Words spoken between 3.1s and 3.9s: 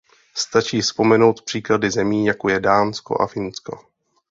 a Finsko.